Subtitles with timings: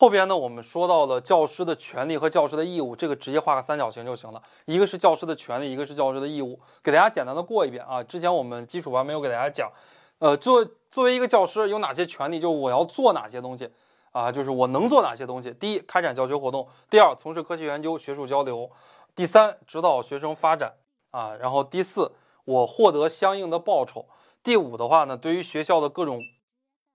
[0.00, 4.40] 后边呢，我们说到了教师的权利和教师的义务，这个直接画个三角形就行了。
[4.64, 6.58] 一个是教师的权利，一个是教师的义务。
[6.84, 9.68] 给大家简单的过一遍啊，之前我们基础班没有给大家讲。
[10.20, 12.38] 呃，作作为一个教师有哪些权利？
[12.38, 13.68] 就是我要做哪些东西
[14.12, 14.30] 啊？
[14.30, 15.50] 就是我能做哪些东西？
[15.50, 18.70] 第一，开展教学活动；第二，从事科学研究、学术交流；
[19.16, 20.74] 第三，指导学生发展
[21.10, 21.34] 啊。
[21.40, 22.12] 然后第四，
[22.44, 24.06] 我获得相应的报酬。
[24.44, 26.20] 第五的话呢，对于学校的各种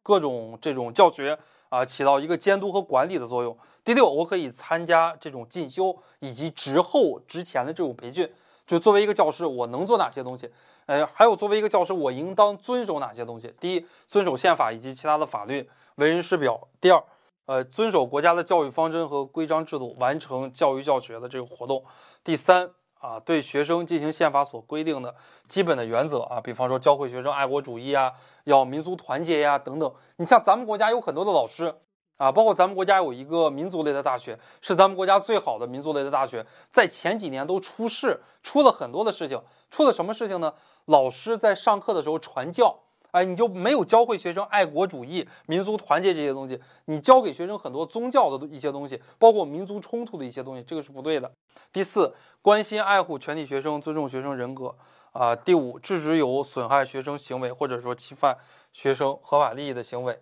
[0.04, 1.35] 各种这种教学。
[1.70, 3.57] 啊，起到一个监督和管理的作用。
[3.83, 8.31] 第六，我可以参加这种进修以及职后、职前的这种培训。
[8.67, 10.48] 就作为一个教师，我能做哪些东西？
[10.85, 13.52] 呃，还有作为一个教师，我应当遵守哪些东西？
[13.59, 16.67] 第一，遵守宪法以及其他的法律，为人师表。
[16.79, 17.04] 第二，
[17.48, 21.84] 呃，遵守国家的教育方针和规章制度，完成教育教学的这个活动。
[22.23, 22.70] 第三。
[23.03, 25.13] 啊，对学生进行宪法所规定的
[25.49, 28.13] 基本的原则啊，比方说教会学生爱国主义啊，
[28.45, 29.93] 要民族团结呀等等。
[30.16, 31.76] 你像咱们国家有很多的老师
[32.16, 39.41] 啊，包括咱们国家有一个民族类的大学，是咱们国家最好的民族类的大学，在前几年都出事，出了很多的事情。
[39.70, 40.54] 出了什么事情呢？
[40.85, 42.79] 老师在上课的时候传教。
[43.13, 51.31] 哎，你就没有教会学生爱国主义、民族团结这些东西，你教给学生很多宗教的一些东西，包括民族冲突的一些东西，这个是不对的。
[51.71, 54.75] 第四，关心爱护全体学生，尊重学生人格
[55.11, 55.35] 啊。
[55.35, 58.35] 第五，制止有损害学生行为或者说侵犯
[58.71, 60.19] 学生合法利益的行为。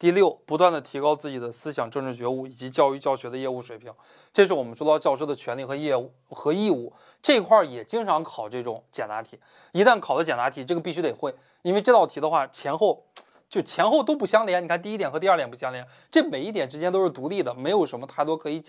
[0.00, 3.92] 第六，不断的提高自己的思想政治觉悟以及教育教学的业务水平，
[4.32, 6.90] 这是我们说到教师的权利和业务和义务
[7.22, 9.38] 这块儿也经常考这种简答题。
[9.72, 13.04] 一旦考了简答题，这个必须得会，因为这道题的话前后
[13.50, 14.64] 就前后都不相连。
[14.64, 18.68] 你看第一点和第二点不相连，这每一点之间都是独立的，没有什么太多可以讲。